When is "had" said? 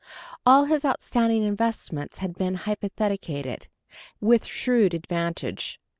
2.17-2.33